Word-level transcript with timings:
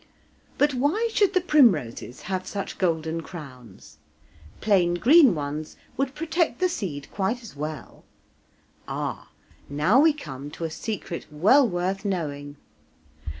But 0.57 0.73
why 0.73 1.11
should 1.13 1.35
the 1.35 1.41
primroses 1.41 2.21
have 2.23 2.47
such 2.47 2.79
golden 2.79 3.21
crowns? 3.21 3.99
plain 4.59 4.95
green 4.95 5.35
ones 5.35 5.77
would 5.95 6.15
protect 6.15 6.57
the 6.59 6.69
seed 6.69 7.07
quite 7.11 7.43
as 7.43 7.55
well. 7.55 8.03
Ah! 8.87 9.29
now 9.69 9.99
we 9.99 10.11
come 10.13 10.49
to 10.49 10.63
a 10.63 10.71
secret 10.71 11.27
well 11.29 11.69
worth 11.69 12.03
knowing. 12.03 12.55